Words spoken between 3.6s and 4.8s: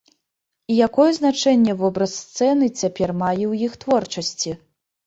іх творчасці?